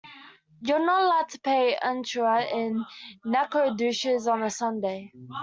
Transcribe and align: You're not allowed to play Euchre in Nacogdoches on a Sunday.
You're 0.61 0.83
not 0.83 1.03
allowed 1.03 1.29
to 1.29 1.39
play 1.41 1.77
Euchre 1.85 2.39
in 2.51 2.83
Nacogdoches 3.23 4.27
on 4.27 4.41
a 4.41 4.49
Sunday. 4.49 5.11